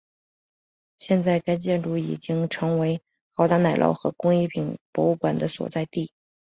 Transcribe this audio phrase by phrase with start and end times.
[0.97, 2.17] 现在该建筑已
[2.49, 3.03] 成为
[3.35, 6.11] 豪达奶酪和工艺品博物馆的所在地。